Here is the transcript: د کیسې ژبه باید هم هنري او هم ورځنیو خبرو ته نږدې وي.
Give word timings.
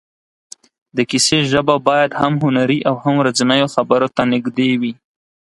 د 0.95 0.97
کیسې 1.09 1.37
ژبه 1.51 1.75
باید 1.87 2.11
هم 2.21 2.33
هنري 2.43 2.79
او 2.89 2.95
هم 3.03 3.15
ورځنیو 3.21 3.67
خبرو 3.75 4.07
ته 4.15 4.21
نږدې 4.33 4.71
وي. 4.81 4.93